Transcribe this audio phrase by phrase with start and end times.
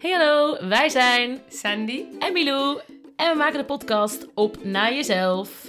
[0.00, 2.04] Hey hallo, wij zijn Sandy.
[2.18, 2.80] en Milou
[3.16, 5.66] en we maken de podcast Op Naar Jezelf.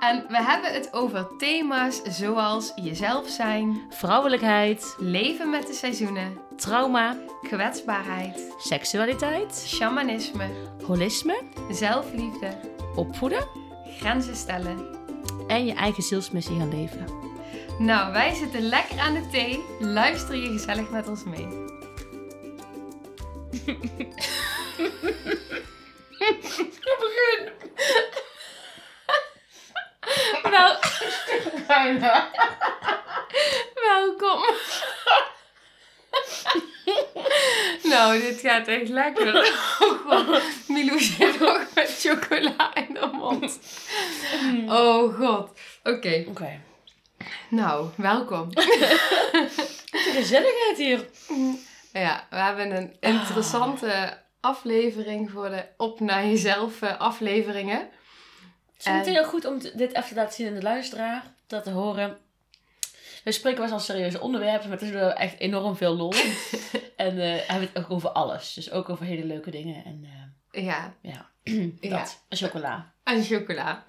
[0.00, 7.16] En we hebben het over thema's zoals jezelf zijn, Vrouwelijkheid, leven met de seizoenen, trauma,
[7.42, 10.46] kwetsbaarheid, seksualiteit, shamanisme,
[10.86, 12.58] holisme, zelfliefde,
[12.94, 13.46] opvoeden
[13.98, 14.86] grenzen stellen.
[15.48, 17.06] en je eigen zielsmissie gaan leven.
[17.78, 19.64] Nou, wij zitten lekker aan de thee.
[19.80, 21.61] Luister je gezellig met ons mee.
[26.98, 27.52] Begin.
[30.50, 30.76] Wel...
[33.74, 34.44] Welkom.
[37.82, 39.54] nou, dit gaat echt lekker.
[39.78, 40.42] Oh god.
[40.68, 43.58] Milou zit nog met chocola in de mond.
[44.66, 45.58] Oh god.
[45.82, 46.24] Oké.
[46.28, 46.60] Oké.
[47.48, 48.50] Nou, welkom.
[50.04, 51.08] De gezelligheid hier.
[51.92, 57.78] Ja, we hebben een interessante aflevering voor de Op naar jezelf eh, afleveringen.
[58.72, 61.64] Het is meteen heel goed om dit even te laten zien in de luisteraar, dat
[61.64, 62.18] te horen.
[63.24, 66.12] We spreken wel eens serieuze onderwerpen, maar het is wel echt enorm veel lol.
[66.96, 68.54] en eh hebben het ook over alles.
[68.54, 70.08] Dus ook over hele leuke dingen en
[70.50, 71.30] eh, Ja, ja,
[71.80, 71.98] Ja.
[71.98, 72.24] dat.
[72.28, 72.92] Chocola.
[73.04, 73.84] en chocola.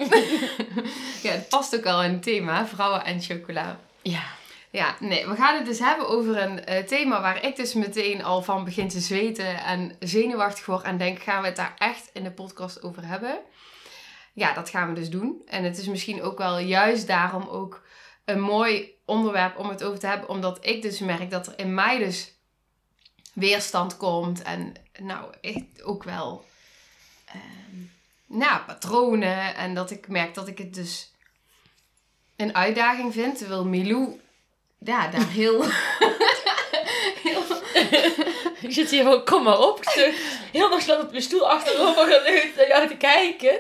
[1.24, 3.80] ja, het past ook al in het thema, vrouwen en chocola.
[4.02, 4.24] Ja.
[4.74, 8.24] Ja, nee, we gaan het dus hebben over een eh, thema waar ik dus meteen
[8.24, 12.10] al van begin te zweten en zenuwachtig word en denk, gaan we het daar echt
[12.14, 13.40] in de podcast over hebben?
[14.34, 15.42] Ja, dat gaan we dus doen.
[15.46, 17.84] En het is misschien ook wel juist daarom ook
[18.26, 21.74] een mooi onderwerp om het over te hebben, omdat ik dus merk dat er in
[21.74, 22.34] mij dus
[23.34, 26.46] weerstand komt en nou, echt ook wel
[28.26, 31.12] nou, patronen en dat ik merk dat ik het dus
[32.36, 34.22] een uitdaging vind, terwijl Milou
[34.84, 35.64] ja, daar heel,
[37.24, 37.44] heel
[38.62, 39.80] Ik zit hier gewoon, kom maar op.
[40.52, 43.60] Heel nog op mijn stoel achterover geleund naar jou te kijken.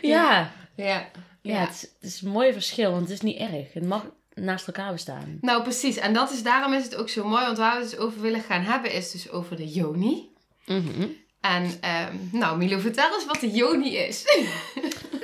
[0.00, 0.52] Ja.
[0.76, 1.10] ja,
[1.42, 3.72] Ja, het, is, het is een mooi verschil, want het is niet erg.
[3.72, 4.04] Het mag
[4.34, 5.38] naast elkaar bestaan.
[5.40, 5.96] Nou, precies.
[5.96, 7.44] En dat is, daarom is het ook zo mooi.
[7.44, 10.28] Want waar we het dus over willen gaan hebben, is dus over de yoni.
[10.66, 11.06] Mhm.
[11.40, 14.24] En, ehm, nou, Milo, vertel eens wat de yoni is.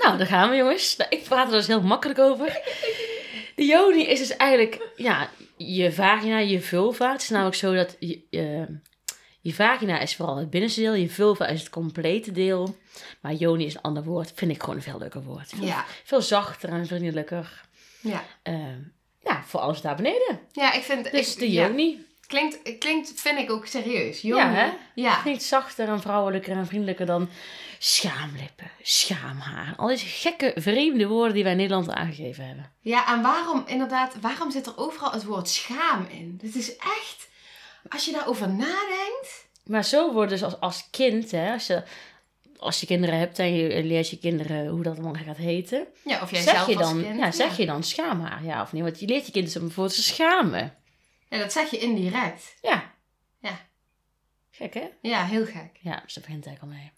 [0.03, 0.97] Nou, daar gaan we jongens.
[0.97, 2.47] Nou, ik praat er dus heel makkelijk over.
[3.56, 7.12] De yoni is dus eigenlijk, ja, je vagina, je vulva.
[7.12, 8.67] Het is namelijk zo dat je, je,
[9.41, 10.94] je vagina is vooral het binnenste deel.
[10.94, 12.77] Je vulva is het complete deel.
[13.21, 14.33] Maar yoni is een ander woord.
[14.34, 15.49] Vind ik gewoon een veel leuker woord.
[15.49, 17.61] Veel, Ja, veel zachter en vriendelijker.
[18.00, 18.25] ja.
[18.43, 18.78] Ehm,
[19.22, 20.41] ja, voor alles daar beneden.
[20.53, 21.11] Ja, ik vind...
[21.11, 22.06] Dus ik, de ja, yoni.
[22.27, 24.21] Klinkt, klinkt, vind ik ook serieus.
[24.21, 24.43] Yoni.
[24.43, 24.73] Ja, hè?
[24.95, 25.21] Ja.
[25.23, 27.29] Klinkt zachter en vrouwelijker en vriendelijker dan
[27.79, 29.75] schaamlippen, schaamhaar.
[29.77, 32.73] Al deze gekke, vreemde woorden die wij in Nederland aangegeven hebben.
[32.81, 36.41] Ja, en waarom, inderdaad, waarom zit er overal het woord schaam in?
[36.43, 37.29] Het is echt,
[37.89, 39.49] als je daarover nadenkt...
[39.65, 41.83] Maar zo wordt dus als, als kind, hè, als je,
[42.57, 45.87] als je kinderen hebt en je leert je kinderen hoe dat allemaal gaat heten.
[46.05, 47.19] Ja, of jij zeg zelf je dan, kind.
[47.19, 48.83] ja, zeg je dan schaamhaar, ja of niet?
[48.83, 50.75] Want je leert je kinderen om voor te schamen.
[51.29, 52.57] Ja, dat zeg je indirect.
[52.63, 52.95] Ja.
[53.41, 53.67] Ja.
[54.51, 54.89] Gek, hè?
[55.03, 55.79] Ja, heel gek.
[55.81, 56.93] Ja, dus daar begint eigenlijk al mee.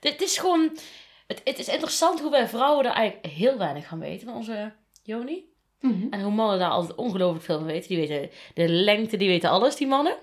[0.00, 0.78] Dit is gewoon...
[1.26, 4.72] Het, het is interessant hoe wij vrouwen daar eigenlijk heel weinig van weten van onze
[5.02, 5.44] Joni.
[5.80, 6.06] Mhm.
[6.10, 7.88] En hoe mannen daar altijd ongelooflijk veel van weten.
[7.88, 10.16] Die weten de lengte, die weten alles, die mannen.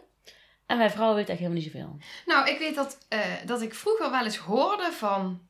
[0.66, 1.98] En wij vrouwen weten echt helemaal niet zoveel.
[2.26, 5.48] Nou, ik weet dat, eh, dat ik vroeger wel eens hoorde van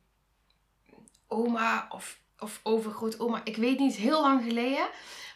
[1.27, 3.41] oma of, of overgrootoma.
[3.43, 4.87] Ik weet niet, heel lang geleden.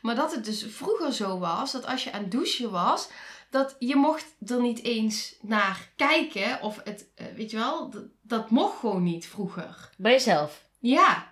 [0.02, 3.10] Maar dat het dus vroeger zo was, dat als je aan het douchen was,
[3.50, 6.62] dat je mocht er niet eens naar kijken.
[6.62, 9.90] Of het, eh, weet je wel, dat, dat mocht gewoon niet vroeger.
[9.98, 10.64] Bij jezelf.
[10.80, 11.30] Ja.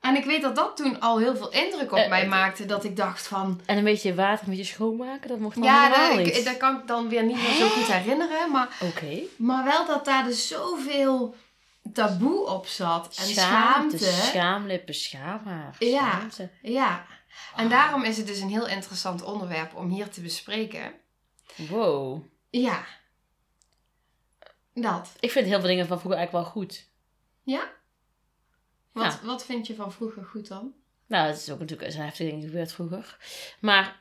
[0.00, 2.64] En ik weet dat dat toen al heel veel indruk op Eh, mij het- maakte.
[2.66, 5.82] Dat ik dacht van, En een beetje water met je schoonmaken, dat mocht dan ja,
[5.82, 6.36] helemaal dat, niet.
[6.36, 8.50] ik, dat kan ik dan weer niet meer zo goed herinneren.
[8.50, 9.18] Maar Oké.
[9.36, 11.34] Maar wel dat daar dus zoveel
[11.92, 13.06] taboe op zat.
[13.18, 14.26] En Schaamte, schaamte.
[14.26, 15.76] schaamlippen, schaamhaar.
[15.78, 16.10] Ja.
[16.10, 16.50] schaamte.
[16.62, 17.06] ja.
[17.56, 20.92] En daarom is het dus een heel interessant onderwerp om hier te bespreken.
[21.56, 22.24] Wow.
[22.50, 22.84] Ja.
[24.74, 25.12] Dat.
[25.20, 26.88] Ik vind heel veel dingen van vroeger eigenlijk wel goed.
[27.42, 27.70] Ja?
[28.92, 29.26] Wat, Ja.
[29.26, 30.72] wat vind je van vroeger goed dan?
[31.06, 33.16] Nou, het is ook natuurlijk zijn heftige dingen gebeurd vroeger.
[33.60, 33.99] Maar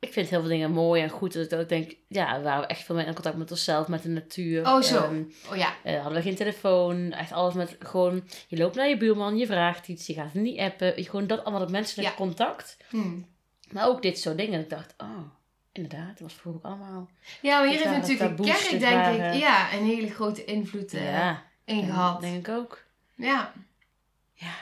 [0.00, 1.32] ik vind heel veel dingen mooi en goed.
[1.32, 4.02] Dat ik ook denk, ja, we waren echt veel meer in contact met onszelf, met
[4.02, 4.66] de natuur.
[4.66, 4.96] Oh, zo.
[5.04, 5.72] Ehm, Oh ja.
[5.82, 7.12] eh, hadden we geen telefoon.
[7.12, 10.58] Echt alles met gewoon, je loopt naar je buurman, je vraagt iets, je gaat niet
[10.58, 10.96] appen.
[10.96, 12.14] Je- Gewoon dat allemaal dat menselijk Ja.
[12.14, 12.76] contact.
[12.88, 13.18] Hm.
[13.70, 14.60] Maar ook dit soort dingen.
[14.60, 15.18] Ik dacht, oh,
[15.72, 17.08] inderdaad, dat was vroeger ook allemaal.
[17.42, 20.90] Ja, maar hier heeft natuurlijk taboes, kerk, denk waren- ik, ja, een hele grote invloed
[20.90, 22.20] ja, in gehad.
[22.20, 22.84] denk ik ook.
[23.14, 23.52] Ja.
[24.34, 24.54] Ja.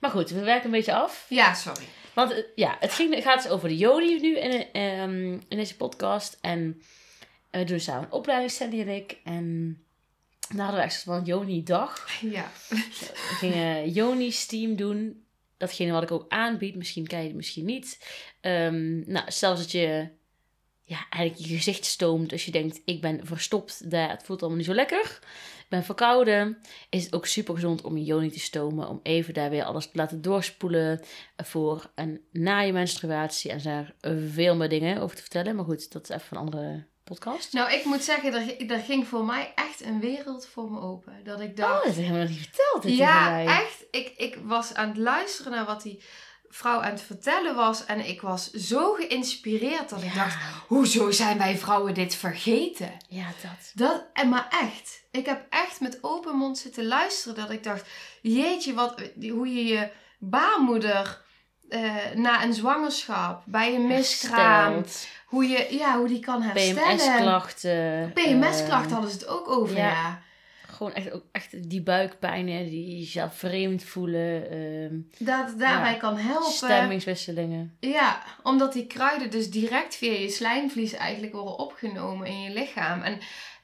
[0.00, 1.26] Maar goed, we werken een beetje af.
[1.28, 1.84] ja, sorry.
[2.20, 5.76] Want eh, ja, het ging, gaat dus over de Jodi nu in, ehm, in deze
[5.76, 6.38] podcast.
[6.40, 6.82] En
[7.50, 9.18] En we doen samen een opleiding, Sandy en ik.
[9.24, 9.78] En
[10.48, 12.08] dan hadden we echt van Joni-dag.
[12.20, 12.50] Ja.
[12.68, 15.24] We gingen Joni's team doen.
[15.56, 16.76] Datgene wat ik ook aanbied.
[16.76, 18.06] Misschien ken je het, misschien niet.
[18.40, 20.08] Ehm, nou, zelfs dat je
[20.84, 22.32] ja, eigenlijk je gezicht stoomt.
[22.32, 24.10] Als je denkt, ik ben verstopt daar.
[24.10, 25.18] Het voelt allemaal niet zo lekker.
[25.70, 26.58] Ben verkouden.
[26.88, 28.88] Is het ook super gezond om je Joni te stomen.
[28.88, 31.00] Om even daar weer alles te laten doorspoelen.
[31.36, 33.50] Voor en na je menstruatie.
[33.50, 33.94] En er
[34.30, 35.56] veel meer dingen over te vertellen.
[35.56, 37.52] Maar goed, dat is even een andere podcast.
[37.52, 41.24] Nou, ik moet zeggen, er, er ging voor mij echt een wereld voor me open.
[41.24, 41.84] Dat ik Oh, dacht...
[41.84, 42.96] dat hebben we nog niet verteld.
[42.96, 43.84] ja, echt.
[43.90, 46.02] Ik, ik was aan het luisteren naar wat die
[46.50, 47.84] vrouw aan het vertellen was.
[47.84, 50.36] En ik was zo geïnspireerd dat ik dacht...
[50.66, 52.92] Hoezo zijn wij vrouwen dit vergeten?
[53.08, 53.70] Ja, dat.
[53.74, 55.02] Dat, en maar echt.
[55.10, 57.36] Ik heb echt met open mond zitten luisteren.
[57.36, 57.88] Dat ik dacht,
[58.22, 58.94] jeetje, wat,
[59.30, 61.22] hoe je je baarmoeder
[61.68, 65.08] eh, na een zwangerschap, bij een miskraam, Hersteld.
[65.26, 66.96] hoe, je, ja, hoe die kan herstellen.
[66.96, 68.12] PMS-klachten.
[68.14, 69.88] PMS-klachten eh, hadden ze het ook over, ja.
[69.88, 70.22] ja.
[70.80, 74.50] Gewoon echt, ook echt die buikpijnen, die jezelf vreemd voelen.
[74.50, 75.98] ehm, Dat het daarbij Ja.
[75.98, 76.52] kan helpen.
[76.52, 77.76] stemmingswisselingen.
[77.80, 83.02] Ja, omdat die kruiden dus direct via je slijmvlies eigenlijk worden opgenomen in je lichaam.
[83.02, 83.18] En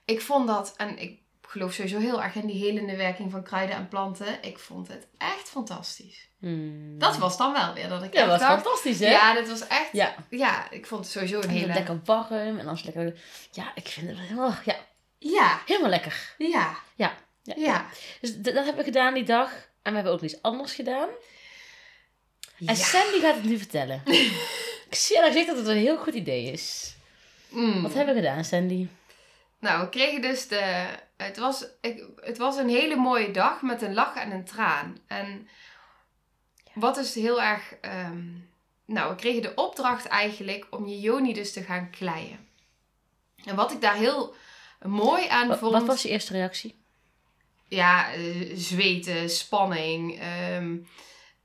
[0.04, 3.76] ik vond dat, en ik geloof sowieso heel erg in die helende werking van kruiden
[3.76, 4.26] en planten.
[4.42, 6.28] Ik vond het echt fantastisch.
[6.38, 6.98] Hmm.
[6.98, 8.52] Dat was dan wel weer dat ik ja, echt was dacht...
[8.62, 9.10] fantastisch, hè?
[9.10, 9.88] Ja, dit was echt...
[9.92, 10.14] Ja.
[10.30, 10.70] Ja.
[10.70, 11.72] ik vond het sowieso een En hele...
[11.72, 13.20] lekker warm en het lekker...
[13.52, 14.76] Ja, ik vind het helemaal, ja,
[15.30, 16.34] Ja, helemaal lekker.
[16.38, 17.16] ja, Ja.
[17.42, 17.54] Ja.
[17.56, 17.86] ja.
[18.20, 19.50] Dus dat hebben we gedaan die dag.
[19.82, 21.08] En we hebben ook iets anders gedaan.
[22.56, 22.68] Ja.
[22.68, 24.02] En Sandy gaat het nu vertellen.
[24.88, 26.96] ik zie haar dat het een heel goed idee is.
[27.48, 27.82] Mm.
[27.82, 28.88] Wat hebben we gedaan, Sandy?
[29.58, 30.86] Nou, we kregen dus de...
[31.16, 34.98] Het was, ik, het was een hele mooie dag met een lach en een traan.
[35.06, 35.48] En
[36.74, 37.74] wat is heel erg...
[37.80, 38.24] ehm,
[38.84, 42.48] nou, we kregen de opdracht eigenlijk om je joni dus te gaan kleien.
[43.44, 44.34] En wat ik daar heel
[44.82, 45.72] mooi aan Wa- vond...
[45.72, 46.84] Wat was je eerste reactie?
[47.68, 50.18] Ja, eh, zweten, spanning.
[50.20, 50.76] ehm,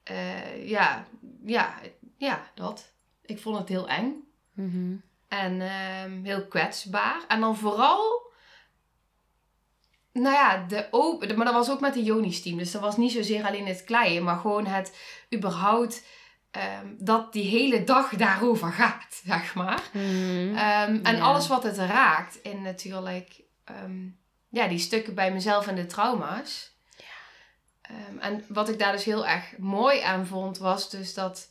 [0.04, 1.08] eh, ja,
[1.46, 1.80] ja,
[2.18, 2.92] ja, dat.
[3.26, 4.14] Ik vond het heel eng.
[4.54, 4.96] Mhm.
[5.28, 7.22] En ehm, heel kwetsbaar.
[7.28, 8.32] En dan vooral,
[10.12, 11.36] nou ja, de open.
[11.36, 12.58] Maar dat was ook met de Jonis team.
[12.58, 14.98] Dus dat was niet zozeer alleen het kleien, maar gewoon het
[15.36, 16.06] überhaupt
[16.52, 19.82] ehm, dat die hele dag daarover gaat, zeg maar.
[19.94, 20.56] Mhm.
[20.56, 24.08] Ehm, en alles wat het raakt in natuurlijk, ehm,
[24.50, 26.70] ja, die stukken bij mezelf en de trauma's.
[28.20, 31.50] En wat ik daar dus heel erg mooi aan vond, was dus dat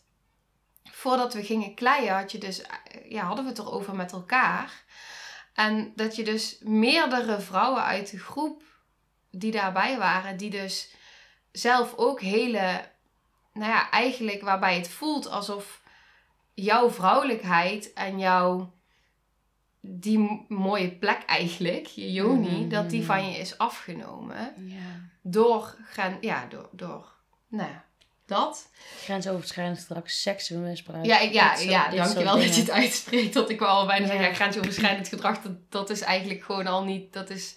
[0.90, 4.84] voordat we gingen kleien, had je dus, eh, ja, hadden we het erover met elkaar.
[5.54, 8.62] En dat je dus meerdere vrouwen uit de groep
[9.30, 10.94] die daarbij waren, die dus
[11.52, 12.90] zelf ook hele,
[13.52, 15.82] nou ja, eigenlijk waarbij het voelt alsof
[16.54, 18.72] jouw vrouwelijkheid en jouw
[19.80, 22.68] die mooie plek eigenlijk, je joni, Mhm.
[22.68, 25.08] dat die van je is afgenomen Ja.
[25.22, 27.12] door, gaan, ja, door, door,
[27.48, 27.84] nou ja,
[28.26, 28.70] dat.
[29.02, 31.04] Grensoverschrijdend straks seksueel misbruik.
[31.04, 33.34] Ja, ja, soort- ja dankjewel dat je het uitspreekt.
[33.34, 34.12] Dat ik wel al bijna Ja.
[34.12, 37.56] zeg, ja, grensoverschrijdend gedrag, dat, dat is eigenlijk gewoon al niet, dat is,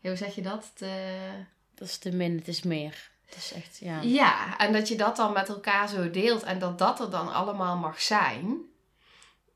[0.00, 0.72] hoe zeg je dat?
[0.76, 1.44] De-
[1.74, 3.10] Dat is te min, het is meer.
[3.36, 4.00] Is echt, ja.
[4.00, 7.32] Ja, en dat je dat dan met elkaar zo deelt en dat dat er dan
[7.32, 8.60] allemaal mag zijn.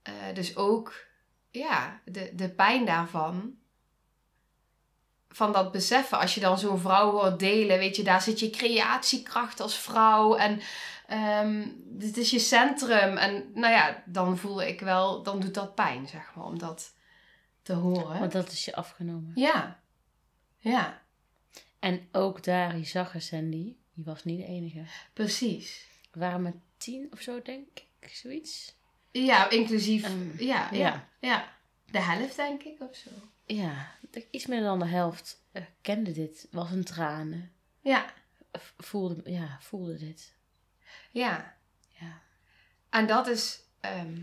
[0.02, 0.94] Eh, dus ook,
[1.50, 3.54] ja, de, de pijn daarvan.
[5.28, 8.50] Van dat beseffen, als je dan zo'n vrouw hoort delen, weet je, daar zit je
[8.50, 10.60] creatiekracht als vrouw en
[11.06, 13.16] ehm, dit is je centrum.
[13.16, 16.94] En nou ja, dan voel ik wel, dan doet dat pijn, zeg maar, om dat
[17.62, 18.18] te horen.
[18.18, 19.32] Want dat is je afgenomen.
[19.34, 19.80] Ja,
[20.58, 21.02] ja,
[21.78, 24.84] En ook daar, je zag er Sandy, die was niet de enige.
[25.12, 25.86] precies.
[26.10, 27.66] We waren met tien of zo, denk
[28.00, 28.74] ik, zoiets.
[29.10, 31.08] Ja, inclusief, Ehm, ja, ja, ja.
[31.20, 31.52] ja.
[31.90, 33.10] De helft denk ik of zo.
[33.46, 33.90] Ja,
[34.30, 37.52] iets meer dan de helft eh, kende dit, was een tranen.
[37.80, 38.14] Ja,
[38.78, 40.34] Voelde, ja, voelde dit.
[41.10, 41.54] ja.
[42.00, 42.20] Ja.
[42.90, 44.22] En dat is, ehm,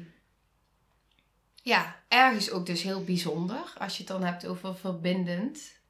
[1.62, 3.74] ja, ergens ook dus heel bijzonder.
[3.78, 5.82] Als je het dan hebt over verbindend.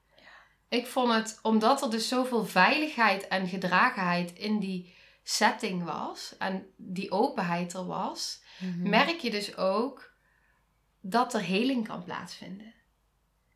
[0.74, 6.36] Ik vond het, omdat er dus zoveel veiligheid en gedragenheid in die setting was.
[6.38, 8.42] En die openheid er was.
[8.58, 8.89] Mhm.
[8.89, 10.12] merk je dus ook
[11.01, 12.74] dat er heling kan plaatsvinden.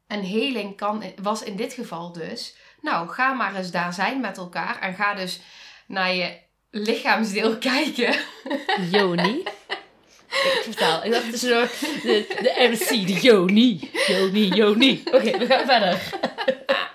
[0.07, 4.38] En heling kan, was in dit geval dus, nou ga maar eens daar zijn met
[4.38, 5.39] elkaar en ga dus
[5.88, 6.38] naar je
[6.69, 8.15] lichaamsdeel kijken.
[8.91, 9.43] Joni.
[10.27, 11.03] Ik vertaal.
[11.03, 13.89] Ik dacht zo de, de MC, de Joni.
[14.07, 15.01] Joni, Joni.
[15.05, 16.01] Oké, we gaan verder.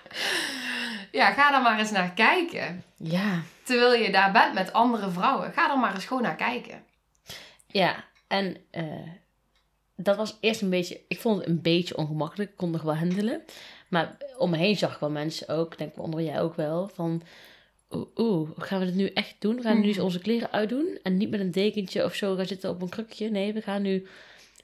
[1.12, 2.85] Ja, ga daar maar eens naar kijken.
[2.97, 3.42] Ja.
[3.62, 6.85] Terwijl je daar bent met andere vrouwen, ga er maar eens gewoon naar kijken.
[7.66, 8.85] Ja, en eh,
[9.97, 12.50] dat was eerst een beetje, ik vond het een beetje ongemakkelijk.
[12.50, 13.42] Ik kon nog wel handelen.
[13.88, 16.90] Maar om me heen zag ik wel mensen ook, denk ik onder jij ook wel,
[16.95, 17.23] van
[17.90, 19.57] oeh, oeh, gaan we dit nu echt doen?
[19.57, 22.47] We gaan nu eens onze kleren uitdoen en niet met een dekentje of zo gaan
[22.47, 23.31] zitten op een krukje.
[23.31, 24.07] Nee, we gaan nu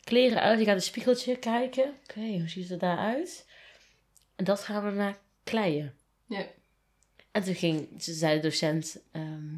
[0.04, 0.58] kleren uit.
[0.58, 1.94] Je gaat een spiegeltje kijken.
[2.02, 3.46] Oké, hoe ziet het eruit?
[4.36, 5.97] En dat gaan we naar kleien.
[6.28, 6.46] Ja.
[7.30, 9.56] En toen ging, ze zei de docent, ehm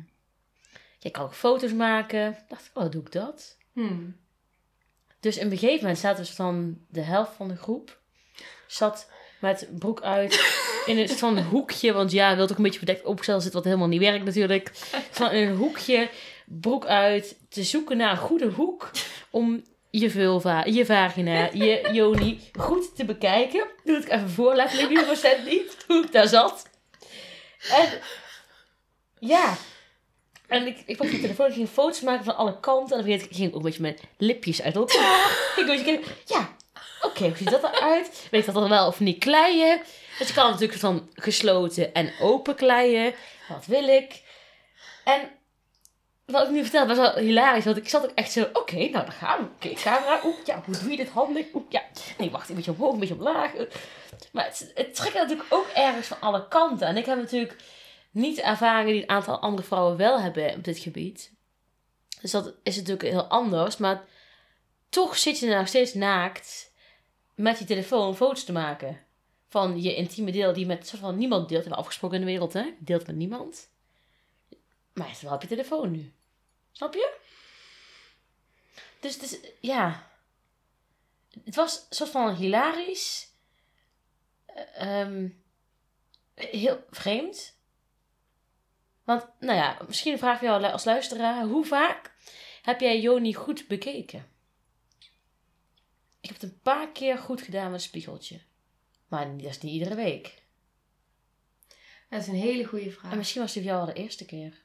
[1.00, 2.36] jij kan ook foto's maken.
[2.48, 3.56] dacht ik, oh, doe ik dat?
[3.72, 4.16] Hmm.
[5.20, 8.00] Dus in een gegeven moment zaten dus dan de helft van de groep
[8.66, 9.10] zat
[9.40, 10.32] met broek uit
[10.86, 11.92] in een soort van hoekje.
[11.92, 14.70] Want ja, wil ook een beetje verdekt opgesteld zitten, wat helemaal niet werkt natuurlijk.
[15.10, 16.10] Van in een hoekje,
[16.46, 18.90] broek uit, te zoeken naar een goede hoek
[19.30, 23.66] om je vulva, je vagina, je joni goed te bekijken.
[23.90, 25.06] Doe het even voor, letterlijk
[25.40, 26.68] 100% niet, hoe ik daar zat.
[27.70, 28.00] En
[29.18, 29.56] ja,
[30.46, 32.96] en ik, ik pakte mijn telefoon, ik ging foto's maken van alle kanten.
[32.96, 35.30] En dan ging ik ging ook een beetje mijn lipjes uit elkaar.
[35.56, 36.56] ik een beetje kijken, ja,
[37.02, 38.28] oké, hoe ziet dat eruit?
[38.30, 39.82] Weet dat dan wel of niet kleien?
[40.18, 43.14] Dus je kan natuurlijk van gesloten en open kleien.
[43.48, 44.22] Wat wil ik?
[45.04, 45.30] En
[46.30, 47.64] wat ik nu vertel was wel hilarisch.
[47.64, 49.44] Want ik zat ook echt zo, oké, nou dan gaan we.
[49.44, 50.20] Oké, camera.
[50.24, 51.46] Oeh, ja, hoe doe je dit handig?
[51.54, 51.82] Oeh, ja.
[52.18, 53.52] Nee, wacht, een beetje omhoog, een beetje omlaag.
[54.32, 56.86] Maar het, het trekt natuurlijk ook ergens van alle kanten.
[56.86, 57.56] En ik heb natuurlijk
[58.10, 61.32] niet de ervaringen die een aantal andere vrouwen wel hebben op dit gebied.
[62.20, 63.76] Dus dat is natuurlijk heel anders.
[63.76, 64.04] Maar
[64.88, 66.72] toch zit je nog steeds naakt
[67.34, 69.00] met je telefoon foto's te maken.
[69.48, 71.64] Van je intieme deel die met soort van niemand deelt.
[71.64, 72.74] En afgesproken in de wereld, hè?
[72.78, 73.70] Deelt met niemand.
[74.92, 76.12] Maar wel op je telefoon nu.
[76.72, 77.18] Snap je?
[79.00, 80.10] Dus, dus ja.
[81.44, 83.28] Het was een soort van hilarisch.
[84.46, 85.28] eh, ehm,
[86.34, 87.58] heel vreemd.
[89.04, 92.14] Want, nou ja, misschien vraag je jou als luisteraar: hoe vaak
[92.62, 94.28] heb jij Joni goed bekeken?
[96.20, 98.40] Ik heb het een paar keer goed gedaan met een spiegeltje.
[99.08, 100.42] Maar dat is niet iedere week.
[102.08, 103.12] Dat is een hele goede vraag.
[103.12, 104.62] En misschien was het voor jou al de eerste keer.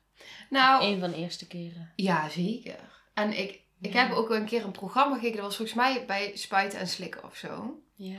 [0.50, 1.92] Nou, Een van de eerste keren.
[1.96, 2.80] ja, zeker.
[3.14, 4.00] En ik, ik Ja.
[4.06, 5.36] heb ook een keer een programma gekeken.
[5.38, 7.80] Dat was volgens mij bij Spuiten en Slikken of zo.
[7.96, 8.18] Ja.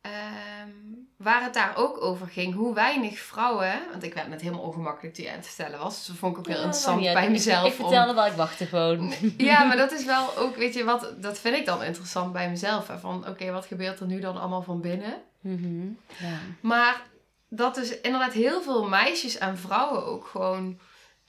[0.00, 0.70] Ehm,
[1.16, 2.54] waar het daar ook over ging.
[2.54, 3.72] Hoe weinig vrouwen...
[3.90, 5.96] Want ik werd net helemaal ongemakkelijk die aan het vertellen was.
[5.96, 7.66] Dus dat vond ik ook heel interessant Ja, bij ik- mezelf.
[7.72, 9.12] Ik, om- vertelde wel, ik wachtte gewoon.
[9.36, 12.50] Ja, maar dat is wel ook, weet je wat, dat vind ik dan interessant bij
[12.50, 12.88] mezelf.
[12.88, 12.98] Hè?
[12.98, 15.22] Van, oké, wat gebeurt er nu dan allemaal van binnen?
[15.40, 15.86] Mhm,
[16.18, 16.38] ja.
[16.60, 17.02] Maar
[17.48, 20.80] dat is inderdaad heel veel meisjes en vrouwen ook gewoon,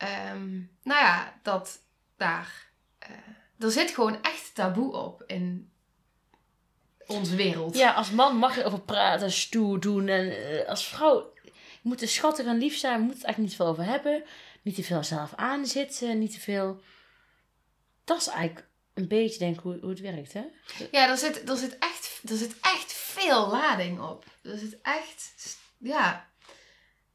[0.01, 0.51] ehm,
[0.84, 1.79] nou ja, dat
[2.17, 3.10] daar, eh,
[3.60, 5.72] er zit gewoon echt taboe op in
[7.08, 7.77] onze wereld.
[7.77, 10.08] ja, als man mag je over praten, stoer doen.
[10.08, 11.31] En eh, als vrouw
[11.81, 13.00] je moet er schattig en lief zijn.
[13.00, 14.24] Je moet het eigenlijk niet veel over hebben.
[14.62, 16.20] Niet te veel zelf aanzitten.
[16.20, 16.81] Niet te veel...
[18.03, 20.43] Dat is eigenlijk een beetje, denk ik, hoe, hoe het werkt, hè?
[20.91, 24.25] Ja, er zit, er, zit echt, er zit echt veel lading op.
[24.43, 26.29] Er zit echt, ja,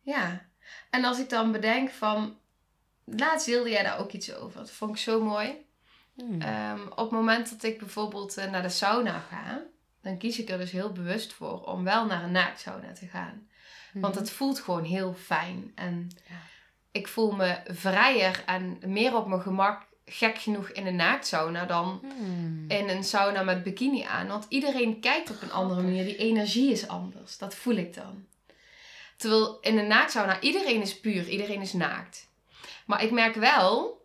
[0.03, 0.49] ja.
[0.91, 2.39] En als ik dan bedenk van,
[3.07, 4.59] laatst deelde jij daar ook iets over.
[4.61, 5.65] Dat vond ik zo mooi.
[6.15, 6.41] Hmm.
[6.41, 9.63] Ehm, op het moment dat ik bijvoorbeeld eh, naar de sauna ga,
[10.03, 13.49] dan kies ik er dus heel bewust voor om wel naar een naaktsauna te gaan.
[13.93, 14.23] Want Mhm.
[14.23, 15.73] het voelt gewoon heel fijn.
[15.75, 16.35] En Ja.
[16.91, 22.01] ik voel me vrijer en meer op mijn gemak, gek genoeg, in een naaktsauna dan
[22.19, 22.65] Hmm.
[22.69, 24.27] in een sauna met bikini aan.
[24.27, 26.05] Want iedereen kijkt op een andere manier.
[26.05, 27.39] Die energie is anders.
[27.39, 28.25] Dat voel ik dan.
[29.17, 31.29] Terwijl in een naaktsauna, iedereen is puur.
[31.29, 32.26] Iedereen is naakt.
[32.87, 34.01] Maar ik merk wel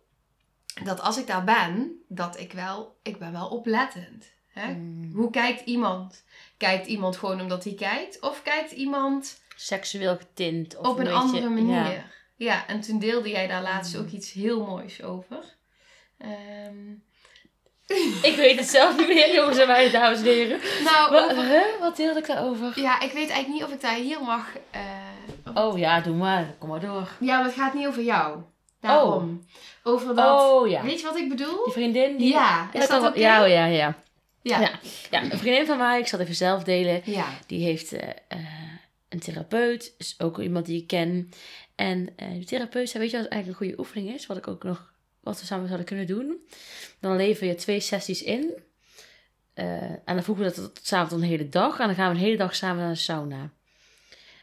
[0.84, 4.32] dat als ik daar ben, dat ik wel, ik ben wel oplettend.
[4.52, 4.64] Hè?
[4.72, 5.10] Hmm.
[5.14, 6.24] Hoe kijkt iemand?
[6.56, 8.20] Kijkt iemand gewoon omdat hij kijkt?
[8.20, 10.76] Of kijkt iemand Seksueel getint.
[10.76, 11.74] Of op een, beetje- andere manier?
[11.92, 12.04] ja.
[12.36, 12.66] Ja.
[12.66, 14.00] en toen deelde jij daar laatst Mm.
[14.00, 15.44] ook iets heel moois over.
[16.18, 16.90] Ehm,
[18.30, 20.60] Ik weet het zelf niet meer, jongens en meiden, dames en heren.
[20.84, 21.80] nou, Wat, over- huh?
[21.80, 22.80] Wat deelde ik daarover?
[22.80, 24.46] Ja, ik weet eigenlijk niet of ik daar hier mag.
[24.70, 24.80] eh,
[25.54, 26.54] Oh ja, doe maar.
[26.58, 27.08] Kom maar door.
[27.20, 28.40] Ja, maar het gaat niet over jou.
[28.82, 29.46] Daarom.
[29.82, 30.40] Over dat.
[30.40, 30.82] Oh ja.
[30.82, 31.64] Weet je wat ik bedoel?
[31.64, 32.32] Die vriendin die...
[32.32, 33.96] Ja, is dat dat Ja, oh, ja, ja.
[34.42, 34.60] Ja.
[34.60, 34.70] Ja.
[35.10, 37.02] Ja, een vriendin van mij, ik zal het even zelf delen.
[37.04, 37.26] Ja.
[37.46, 38.38] Die heeft eh, eh,
[39.08, 41.30] een therapeut, is ook iemand die ik ken.
[41.74, 44.26] En eh die therapeut zei, weet je wat eigenlijk een goede oefening is?
[44.26, 46.46] Wat ik ook nog, wat we samen zouden kunnen doen.
[47.00, 48.52] Dan lever je twee sessies in.
[49.54, 51.78] Eh, en dan voegen we dat tot, tot een hele dag.
[51.78, 53.50] En dan gaan we een hele dag samen naar de sauna.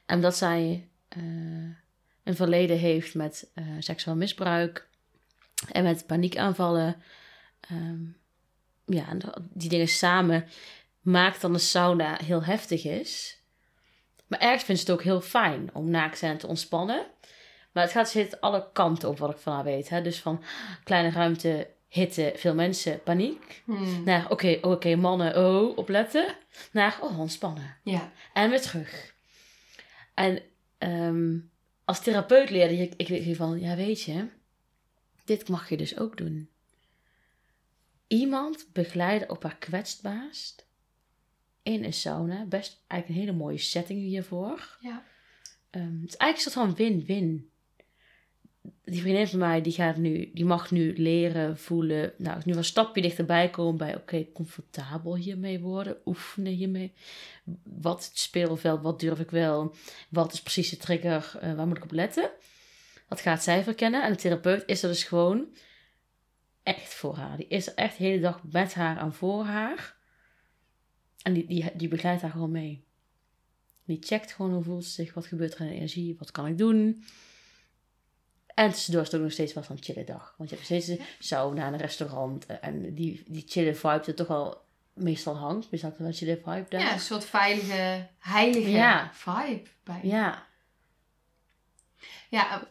[0.05, 1.21] En omdat zij eh,
[2.29, 4.87] een verleden heeft met eh, seksueel misbruik
[5.71, 7.01] en met paniekaanvallen.
[7.59, 8.01] ehm,
[8.85, 9.19] ja, en
[9.53, 10.47] die dingen samen
[11.01, 13.41] maakt dan de sauna heel heftig is.
[14.27, 17.05] Maar ergens vindt ze het ook heel fijn om naakt te zijn te ontspannen.
[17.71, 19.89] Maar het gaat zit alle kanten op wat ik van haar weet.
[19.89, 20.01] Hè?
[20.01, 20.43] Dus van
[20.83, 23.61] kleine ruimte hitte, veel mensen, paniek.
[23.65, 24.03] Hmm.
[24.03, 26.35] Naar, oké, oké, mannen, oh, opletten.
[26.71, 27.77] Naar, oh, ontspannen.
[27.83, 28.11] Ja.
[28.33, 29.13] En weer terug.
[30.13, 30.41] En
[30.77, 31.37] ehm,
[31.89, 34.27] als therapeut leerde ik, ik weet van, ja weet je,
[35.25, 36.49] dit mag je dus ook doen.
[38.07, 40.67] Iemand begeleiden op haar kwetsbaarst
[41.63, 42.45] in een sauna.
[42.45, 44.77] Best eigenlijk een hele mooie setting hiervoor.
[44.79, 45.03] Ja.
[45.69, 47.49] Ehm, het is eigenlijk een soort van win-win.
[48.83, 52.13] Die vriendin van mij, die, gaat nu, die mag nu leren, voelen.
[52.17, 55.97] Nou, nu een stapje dichterbij komen bij, oké, comfortabel hiermee worden.
[56.05, 56.93] Oefenen hiermee.
[57.63, 59.75] Wat het speelveld, wat durf ik wel?
[60.09, 61.37] Wat is precies de trigger?
[61.39, 62.31] eh, waar moet ik op letten?
[63.07, 64.03] Dat gaat zij verkennen.
[64.03, 65.47] En de therapeut is er dus gewoon
[66.63, 67.37] echt voor haar.
[67.37, 69.95] Die is er echt de hele dag met haar en voor haar.
[71.21, 72.83] En die, die, die begeleidt haar gewoon mee.
[73.85, 76.47] Die checkt gewoon hoe voelt ze zich, wat gebeurt er in de energie, wat kan
[76.47, 77.03] ik doen.
[78.59, 80.33] En tussendoor is het ook nog steeds wel van chille dag.
[80.37, 82.45] Want je hebt steeds een sauna en een restaurant.
[82.45, 84.61] eh, En die, die chille vibe die toch wel
[84.93, 85.71] meestal hangt.
[85.71, 86.79] Meestal wel een chille vibe daar.
[86.81, 89.11] ja, een soort veilige, heilige Ja.
[89.13, 89.99] vibe bij.
[90.03, 90.47] Ja.
[92.29, 92.67] Ja,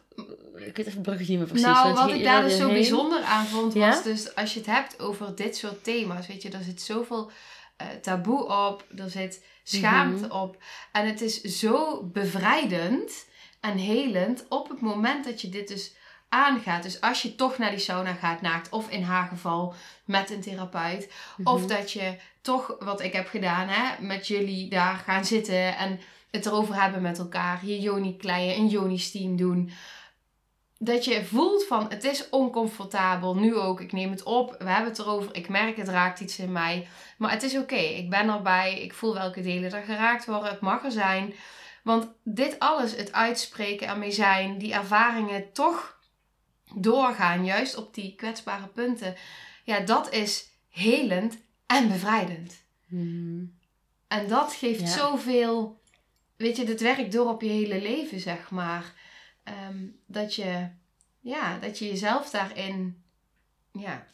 [0.55, 1.65] Ik weet even het bruggetje niet meer precies.
[1.67, 3.87] nou, wat ik daar dus zo heen- bijzonder aan vond, Ja?
[3.89, 7.31] was dus als je het hebt over dit soort thema's, weet je, er zit zoveel
[7.77, 10.35] eh, taboe op, er zit schaamte Mhm.
[10.35, 10.63] op.
[10.91, 13.25] En het is zo bevrijdend
[13.59, 15.93] en helend op het moment dat je dit dus
[16.29, 16.83] aangaat.
[16.83, 19.73] Dus als je toch naar die sauna gaat, naakt, of in haar geval
[20.05, 21.11] met een therapeut,
[21.43, 21.67] of Mhm.
[21.67, 25.99] dat je toch, wat ik heb gedaan, hè, met jullie daar gaan zitten en
[26.31, 27.65] het erover hebben met elkaar.
[27.65, 29.71] Je Joni kleien, een Joni steam doen.
[30.81, 33.35] Dat je voelt van het is oncomfortabel.
[33.35, 35.35] Nu ook, ik neem het op, we hebben het erover.
[35.35, 36.87] Ik merk het raakt iets in mij.
[37.17, 38.81] Maar het is oké, ik ben erbij.
[38.81, 40.49] Ik voel welke delen er geraakt worden.
[40.49, 41.33] Het mag er zijn.
[41.89, 45.99] Want dit alles, het uitspreken ermee zijn, die ervaringen toch
[46.75, 49.15] doorgaan, juist op die kwetsbare punten.
[49.63, 52.63] Ja, dat is helend en bevrijdend.
[52.87, 53.45] Mhm.
[54.07, 54.87] En dat geeft Ja.
[54.87, 55.81] zoveel,
[56.35, 58.93] weet je, dit werkt door op je hele leven, zeg maar.
[59.43, 60.69] Ehm, dat je,
[61.19, 63.03] ja, dat je jezelf daarin,
[63.71, 64.05] ja,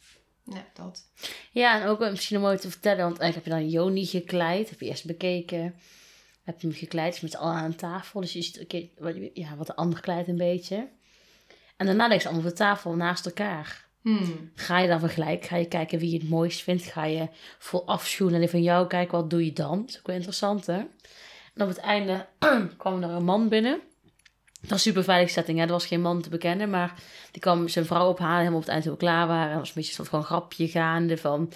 [0.43, 1.03] ja, dat.
[1.51, 4.05] Ja, en ook wel misschien om mooi te vertellen, want eigenlijk heb je dan Joni
[4.05, 5.75] gekleid, heb je eerst bekeken,
[6.45, 9.15] heb je hem gekleid, is met z'n allen aan tafel, dus je ziet oké, wat,
[9.33, 10.87] ja, wat de ander kleidt een beetje.
[11.77, 13.85] En daarna leggen ze allemaal op de tafel naast elkaar.
[14.01, 14.51] Hmm.
[14.55, 17.27] Ga je dan vergelijken, ga je kijken wie je het mooist vindt, ga je
[17.59, 19.79] vol afschuwen die van jou kijken, wat doe je dan?
[19.81, 20.77] Dat is ook wel interessant, hè?
[21.53, 22.25] En op het einde
[22.77, 23.79] kwam er een man binnen.
[24.61, 25.65] Dat was een super veilige setting, hè?
[25.65, 26.93] Er was geen man te bekennen, maar
[27.31, 29.45] die kwam zijn vrouw ophalen, helemaal op het eind toen we klaar waren.
[29.45, 31.51] En er was een beetje een soort van grapje gaande van,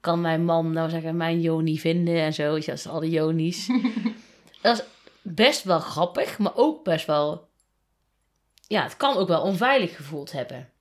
[0.00, 2.56] kan mijn man nou zeggen, mijn Joni vinden en zo.
[2.56, 3.68] Je, dat is al die Joni's.
[4.62, 4.84] dat is
[5.22, 7.48] best wel grappig, maar ook best wel,
[8.66, 10.72] ja, het kan ook wel onveilig gevoeld hebben.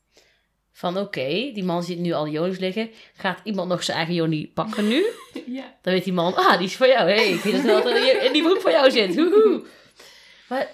[0.72, 2.91] Van oké, die man ziet nu al die Joni's liggen.
[3.15, 5.06] Gaat iemand nog zijn eigen Joni pakken nu?
[5.46, 5.76] Ja.
[5.82, 7.10] Dan weet die man, ah, die is voor jou.
[7.10, 9.15] Hé, hey, ik weet dat wel dat er in die broek voor jou zit.
[9.15, 9.63] Woehoe.
[10.50, 10.67] Maar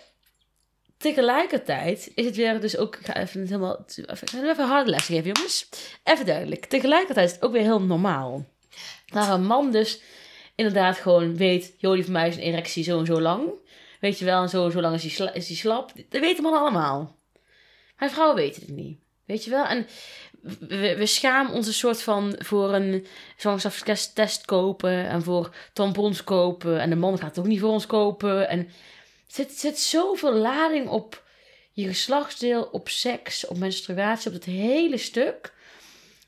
[0.97, 2.95] tegelijkertijd is het weer dus ook...
[2.95, 3.85] Ik ga even het helemaal...
[3.95, 5.69] Even, even een harde les geven, jongens.
[6.03, 6.65] Even duidelijk.
[6.65, 8.45] Tegelijkertijd is het ook weer heel normaal.
[9.05, 10.01] Dat een man dus
[10.57, 11.73] inderdaad gewoon weet...
[11.77, 13.49] joh, die van mij is een erectie zo en zo lang.
[13.99, 15.91] Weet je wel, en zo en zo lang is die, sla, slap.
[16.09, 17.19] Dat weten mannen allemaal.
[17.97, 18.99] Maar vrouwen weten het niet.
[19.25, 19.65] Weet je wel?
[19.65, 19.87] En
[20.69, 23.05] we, schamen ons een soort van voor een
[23.37, 26.79] zwangerschapstest kopen en voor tampons kopen.
[26.79, 28.49] En de man gaat het ook niet voor ons kopen.
[28.49, 28.65] En er
[29.27, 31.23] zit, zit zoveel lading op
[31.71, 35.53] je geslachtsdeel, op seks, op menstruatie, op het hele stuk.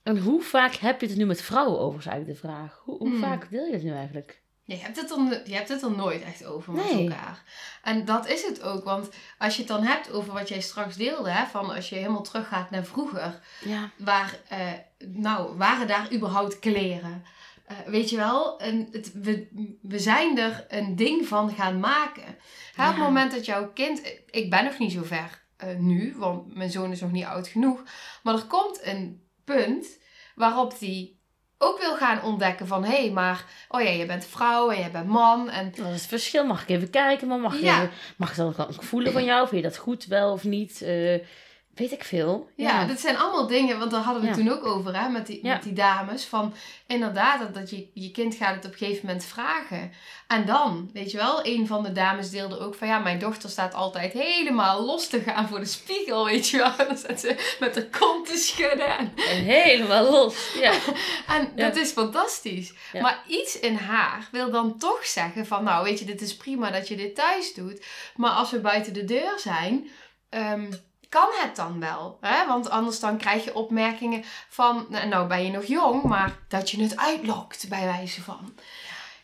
[0.10, 2.82] En hoe vaak heb je het nu met vrouwen over, is eigenlijk de vraag.
[2.84, 3.20] Hoe, hoe Hmm.
[3.20, 4.42] vaak deel je het nu eigenlijk?
[4.64, 7.04] Je hebt, het er, je hebt het er nooit echt over met Nee.
[7.10, 7.44] elkaar.
[7.84, 8.84] En dat is het ook.
[8.84, 11.96] Want als je het dan hebt over wat jij straks deelde, hè, van als je
[11.96, 13.90] helemaal teruggaat naar vroeger, Ja.
[13.98, 14.68] waar, eh,
[15.08, 17.24] nou, waren daar überhaupt kleren?
[17.66, 19.48] Eh, weet je wel, en het, we,
[19.82, 22.38] we zijn er een ding van gaan maken.
[22.76, 26.16] Hè, Op het moment dat jouw kind, ik ben nog niet zo ver eh, nu,
[26.18, 27.84] want mijn zoon is nog niet oud genoeg,
[28.24, 29.86] maar er komt een punt
[30.36, 31.18] waarop die
[31.58, 34.90] ook wil gaan ontdekken van, hé, hey, maar, oh ja, je bent vrouw en je
[34.90, 36.46] bent man en Wat is het verschil?
[36.46, 37.28] Mag ik even kijken?
[37.28, 37.82] Maar mag, Ja.
[37.82, 39.48] je, mag ik dan ook voelen van jou?
[39.48, 40.82] Vind je dat goed wel of niet?
[40.82, 41.20] Eh,
[41.80, 42.50] weet ik veel.
[42.56, 44.34] Ja, dit zijn allemaal dingen, want daar hadden we Ja.
[44.34, 45.54] toen ook over hè, met, die, Ja.
[45.54, 46.26] met die dames.
[46.26, 46.54] Van
[46.88, 49.92] inderdaad, dat, dat je, je kind gaat het op een gegeven moment vragen.
[50.28, 53.50] En dan, weet je wel, een van de dames deelde ook van ja, mijn dochter
[53.50, 56.72] staat altijd helemaal los te gaan voor de spiegel, weet je wel.
[56.88, 58.98] Dan staat ze met haar kont te schudden.
[58.98, 60.54] En, En helemaal los.
[60.60, 60.74] Ja.
[61.36, 62.74] en dat is fantastisch.
[63.02, 66.72] Maar iets in haar wil dan toch zeggen van nou, weet je, dit is prima
[66.72, 67.86] dat je dit thuis doet.
[68.16, 69.90] Maar als we buiten de deur zijn,
[70.30, 70.72] ehm,
[71.10, 72.18] kan het dan wel?
[72.22, 72.48] Hè?
[72.48, 76.70] Want anders dan krijg je opmerkingen van, nou, nou ben je nog jong, maar dat
[76.72, 78.56] je het uitlokt bij wijze van.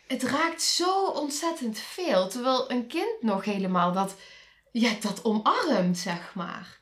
[0.08, 4.15] Het raakt zo ontzettend veel, terwijl een kind nog helemaal dat,
[4.71, 6.78] ja, dat omarmt, zeg maar.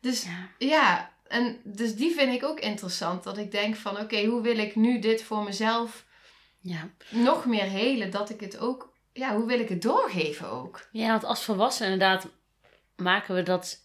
[0.00, 0.48] Dus Ja.
[0.58, 3.22] ja, en dus die vind ik ook interessant.
[3.24, 6.04] Dat ik denk van, oké, hoe wil ik nu dit voor mezelf
[6.60, 6.88] Ja.
[7.08, 8.10] nog meer helen?
[8.10, 10.88] Dat ik het ook, ja, hoe wil ik het doorgeven ook?
[10.92, 12.26] ja, want als volwassenen inderdaad
[12.96, 13.82] maken we dat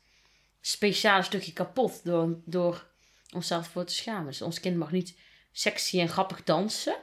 [0.62, 2.88] speciale stukje kapot door, door
[3.34, 4.26] onszelf voor te schamen.
[4.26, 5.18] Dus ons kind mag niet
[5.52, 6.98] sexy en grappig dansen.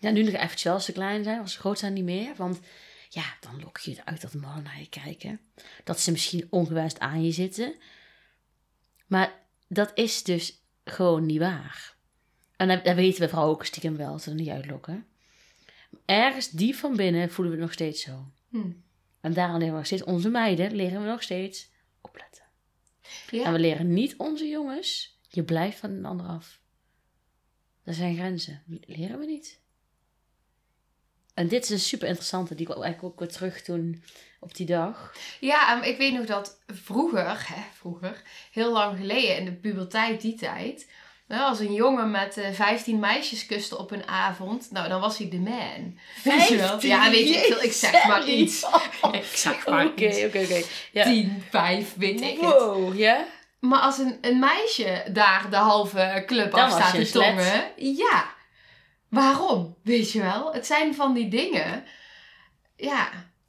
[0.00, 2.34] Ja, nu nog eventjes wel als ze klein zijn, als ze groot zijn niet meer.
[2.36, 2.60] Want
[3.08, 5.40] ja, dan lok je het uit dat mannen naar je kijken.
[5.84, 7.74] Dat ze misschien ongewenst aan je zitten.
[9.06, 11.94] Maar dat is dus gewoon niet waar.
[12.56, 15.06] En dat, dat weten we vooral ook stiekem wel, ze er niet uitlokken.
[16.04, 18.30] Ergens diep van binnen voelen we het nog steeds zo.
[18.48, 18.70] Hm.
[19.20, 21.70] En daarom leren we nog steeds onze meiden, leren we nog steeds
[22.00, 22.43] opletten.
[23.30, 23.44] Ja.
[23.44, 26.60] En we leren niet onze jongens, je blijft van een ander af.
[27.84, 28.62] Er zijn grenzen.
[28.86, 29.62] Leren we niet.
[31.34, 34.02] En dit is een super interessante, die ik eigenlijk ook weer terug toen
[34.40, 35.14] op die dag.
[35.40, 40.34] Ja, ik weet nog dat vroeger, hè, vroeger, heel lang geleden in de puberteit, die
[40.34, 40.90] tijd,
[41.28, 45.28] als een jongen met eh 15 meisjes kuste op een avond, nou dan was hij
[45.28, 45.98] de man.
[46.24, 46.80] Weet je wel?
[46.86, 48.66] Ja, weet je, ik, wil- ik zeg maar iets.
[49.12, 50.24] Ik zeg maar Oké, iets.
[50.24, 50.62] oké, oké.
[50.92, 51.04] Ja.
[51.04, 52.50] 10, 5, weet ik het.
[52.52, 53.24] Wow, ja?
[53.60, 58.32] Maar als een, een meisje daar de halve club Dan af staat te tongen, ja.
[59.08, 59.76] Waarom?
[59.82, 60.52] Weet je wel?
[60.52, 61.84] Het zijn van die dingen.
[62.76, 63.08] Ja,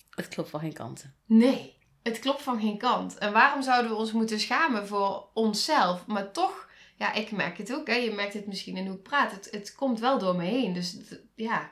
[0.10, 1.16] Het klopt van geen kanten.
[1.26, 3.18] Nee, het klopt van geen kant.
[3.18, 6.06] En waarom zouden we ons moeten schamen voor onszelf?
[6.06, 6.65] Maar toch,
[6.98, 7.88] ja, ik merk het ook.
[7.88, 7.96] Hè?
[7.96, 9.32] Je merkt het misschien in hoe ik praat.
[9.32, 10.74] Het, het komt wel door me heen.
[10.74, 11.72] Dus het- ja.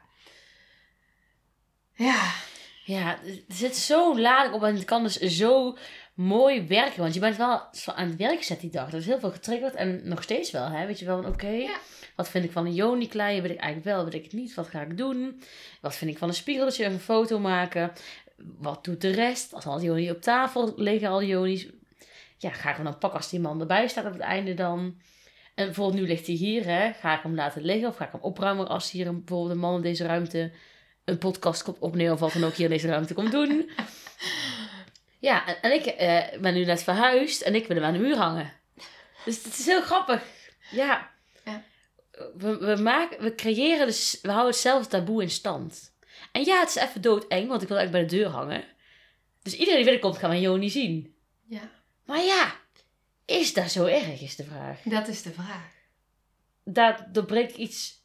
[1.95, 2.31] Ja.
[2.85, 5.77] Ja, er zit zo lading op en het kan dus zo
[6.13, 6.99] mooi werken.
[7.01, 8.87] Want je bent wel aan het werk gezet die dag.
[8.87, 10.67] Er is heel veel getriggerd en nog steeds wel.
[10.69, 10.85] Hè?
[10.85, 11.77] Weet je wel, van, oké, Ja.
[12.15, 13.41] wat vind ik van een Joni-klei?
[13.41, 14.53] Weet ik eigenlijk wel, weet ik het niet.
[14.53, 15.41] Wat ga ik doen?
[15.81, 16.85] Wat vind ik van een spiegeltje?
[16.85, 17.91] Een foto maken?
[18.37, 19.53] Wat doet de rest?
[19.53, 21.67] Als al die Joni op tafel liggen, al die Joni's.
[22.37, 25.01] Ja, ga ik hem dan pakken als die man erbij staat op het einde dan?
[25.55, 26.93] En bijvoorbeeld nu ligt hij hier, hè?
[26.93, 29.59] Ga ik hem laten liggen of ga ik hem opruimen als hier een, bijvoorbeeld een
[29.59, 30.51] man in deze ruimte
[31.05, 33.69] een podcast komt opnemen of wat dan ook hier in deze ruimte komt doen.
[35.23, 37.99] Ja, en, en ik eh, ben nu net verhuisd en ik wil hem aan de
[37.99, 38.53] muur hangen.
[39.25, 40.23] Dus het is heel grappig.
[40.71, 41.11] Ja.
[41.45, 41.63] Ja.
[42.37, 45.95] We, we, maken, we creëren dus, we houden hetzelfde taboe in stand.
[46.31, 48.63] En ja, het is even doodeng, want ik wil eigenlijk bij de deur hangen.
[49.41, 51.15] Dus iedereen die binnenkomt, gaat mijn Joni zien.
[51.47, 51.71] ja,
[52.05, 52.55] Maar ja,
[53.25, 54.79] is dat zo erg, is de vraag.
[54.83, 55.71] dat is de vraag.
[56.63, 58.01] Daar doorbreek ik iets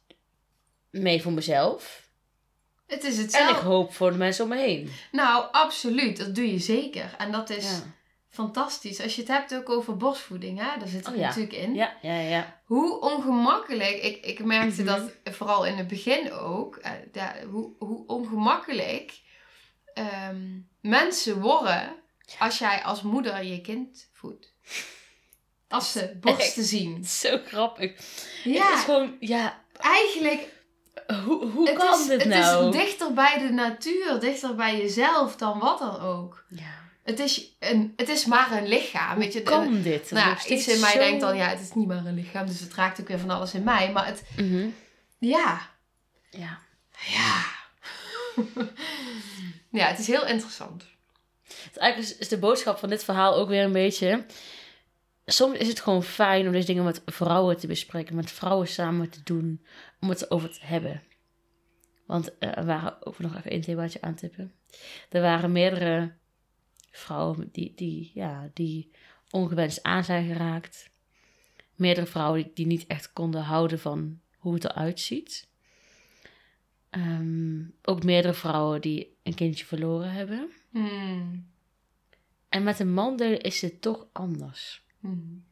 [0.89, 2.07] mee voor mezelf.
[2.87, 3.65] Het is En ik hetzelfde.
[3.67, 4.91] hoop voor de mensen om me heen.
[5.11, 6.17] Nou, absoluut.
[6.17, 7.15] Dat doe je zeker.
[7.17, 7.83] En dat is Ja.
[8.29, 9.01] fantastisch.
[9.01, 10.79] Als je het hebt ook over borstvoeding, hè?
[10.79, 11.27] daar zit er Oh ja.
[11.27, 11.73] natuurlijk in.
[11.73, 12.61] Ja, ja, ja.
[12.65, 14.85] Hoe ongemakkelijk, ik, ik merkte Mhm.
[15.23, 19.19] dat vooral in het begin ook, eh, ja, hoe, hoe ongemakkelijk
[19.93, 21.95] ehm, mensen worden
[22.39, 24.53] als jij als moeder je kind voedt.
[25.69, 26.95] Als ze borsten zien.
[26.95, 27.91] Het is zo grappig.
[27.91, 30.47] Het is Ja, gewoon, ja, eigenlijk,
[31.25, 32.69] hoe, hoe het, kan is, dit het nou?
[32.69, 36.43] is dichter bij de natuur, dichter bij jezelf dan wat dan ook.
[36.49, 39.41] Ja, Het is, een, het is maar een lichaam, weet je.
[39.43, 40.11] kan dit?
[40.11, 42.59] Nou, iets in mij zo- denkt dan, ja, het is niet maar een lichaam, dus
[42.59, 43.91] het raakt ook weer van alles in mij.
[43.91, 44.67] Maar het, Mhm.
[45.19, 45.61] ja,
[46.29, 46.59] Ja.
[47.05, 47.45] Ja.
[49.79, 50.83] ja, het is heel interessant.
[51.75, 54.25] Eigenlijk is, is de boodschap van dit verhaal ook weer een beetje...
[55.31, 58.15] Soms is het gewoon fijn om deze dingen met vrouwen te bespreken.
[58.15, 59.65] Met vrouwen samen te doen.
[59.99, 61.03] Om het over te hebben.
[62.05, 64.53] Want eh, er waren ook nog even één themaatje aantippen.
[65.09, 66.13] Er waren meerdere
[66.91, 68.91] vrouwen die, die, ja, die
[69.29, 70.89] ongewenst aan zijn geraakt.
[71.75, 75.47] Meerdere vrouwen die, die niet echt konden houden van hoe het eruit ziet.
[76.89, 80.51] Ehm, ook meerdere vrouwen die een kindje verloren hebben.
[80.69, 81.47] Hmm.
[82.49, 84.87] En met een man delen is het toch anders.
[84.99, 85.45] Hmm.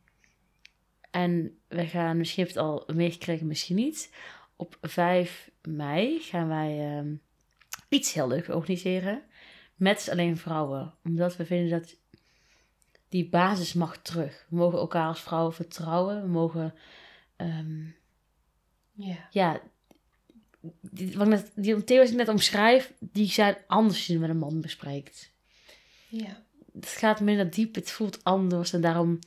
[1.11, 4.13] En we gaan, misschien heb je het al meegekregen, misschien niet.
[4.55, 7.15] Op 5 mei gaan wij ehm,
[7.89, 9.23] iets heel leuks organiseren.
[9.75, 10.93] Met alleen vrouwen.
[11.03, 11.95] Omdat we vinden dat
[13.09, 14.45] die basis mag terug.
[14.49, 16.21] We mogen elkaar als vrouwen vertrouwen.
[16.21, 16.73] We mogen,
[17.35, 17.85] ehm,
[18.93, 19.27] Ja.
[19.31, 19.61] ja,
[20.81, 24.37] die, wat ik net, die Theo ik net omschrijf, die zijn anders je met een
[24.37, 25.31] man bespreekt.
[26.07, 26.45] Ja.
[26.79, 28.73] Het gaat minder diep, het voelt anders.
[28.73, 29.19] En daarom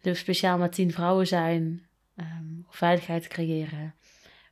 [0.00, 1.86] willen we speciaal met tien vrouwen zijn.
[2.16, 3.94] om veiligheid creëren.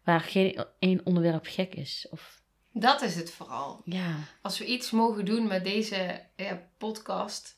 [0.05, 2.07] Waar geen één onderwerp gek is.
[2.11, 2.41] Of
[2.73, 3.81] Dat is het vooral.
[3.85, 7.57] ja, Als we iets mogen doen met deze ja, podcast,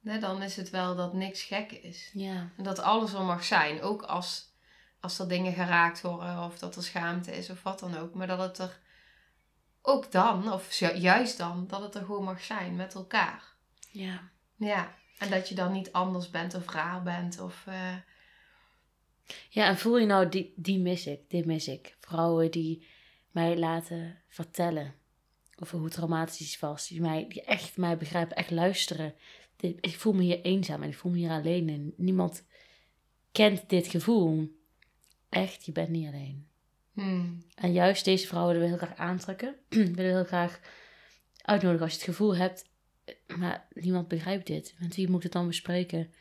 [0.00, 2.10] dan is het wel dat niks gek is.
[2.12, 2.50] Ja.
[2.56, 3.82] En dat alles er mag zijn.
[3.82, 4.52] Ook als,
[5.00, 8.14] als er dingen geraakt worden of dat er schaamte is of wat dan ook.
[8.14, 8.80] Maar dat het er
[9.82, 13.54] ook dan, of ju- juist dan, dat het er gewoon mag zijn met elkaar.
[13.98, 14.30] Ja.
[14.56, 14.94] Ja.
[15.18, 17.64] En dat je dan niet anders bent of raar bent of...
[17.66, 17.94] eh,
[19.48, 21.96] Ja, en voel je nou, die, die mis ik, dit mis ik.
[22.00, 22.86] Vrouwen die
[23.30, 24.94] mij laten vertellen
[25.62, 26.88] over hoe traumatisch iets was.
[26.88, 29.14] Die, mij, die echt mij begrijpen, echt luisteren.
[29.56, 31.68] Dit- Ik voel me hier eenzaam en ik voel me hier alleen.
[31.68, 32.44] En niemand
[33.32, 34.54] kent dit gevoel.
[35.28, 36.48] Echt, je bent niet alleen.
[36.92, 39.54] hmm, En juist deze vrouwen willen we heel graag aantrekken.
[39.68, 40.60] willen we heel graag
[41.42, 42.64] uitnodigen als je het gevoel hebt.
[43.38, 44.74] Maar niemand begrijpt dit.
[44.78, 46.14] Met wie moet ik het dan bespreken?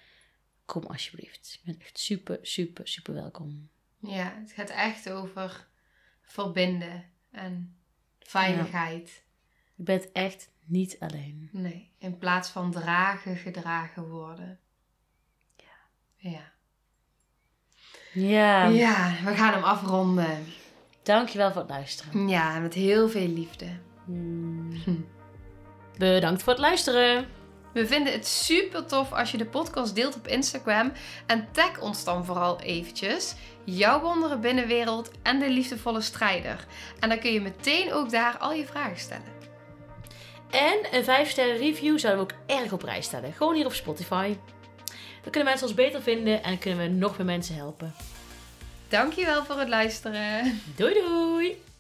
[0.65, 1.53] Kom alsjeblieft.
[1.53, 3.69] Je bent echt super, super, super welkom.
[3.99, 5.67] Ja, het gaat echt over
[6.21, 7.75] verbinden en
[8.19, 9.23] veiligheid.
[9.75, 11.49] Je bent echt niet alleen.
[11.51, 14.59] Nee, in plaats van dragen, gedragen worden.
[15.55, 15.75] Ja.
[16.15, 16.53] Ja.
[18.13, 18.67] Ja.
[18.67, 20.45] Ja, we gaan hem afronden.
[21.03, 22.27] Dankjewel voor het luisteren.
[22.27, 23.79] Ja, met heel veel liefde.
[24.05, 24.44] Hmm.
[25.97, 27.27] Bedankt voor het luisteren.
[27.73, 30.91] We vinden het super tof als je de podcast deelt op Instagram.
[31.25, 33.35] En tag ons dan vooral eventjes.
[33.63, 36.65] Jouw wondere binnenwereld en de liefdevolle strijder.
[36.99, 39.33] En dan kun je meteen ook daar al je vragen stellen.
[40.51, 43.33] En een 5 sterren review zouden we ook erg op prijs stellen.
[43.33, 44.35] Gewoon hier op Spotify.
[45.21, 47.93] Dan kunnen mensen ons beter vinden en kunnen we nog meer mensen helpen.
[48.87, 50.61] Dankjewel voor het luisteren.
[50.75, 51.74] Doei doei!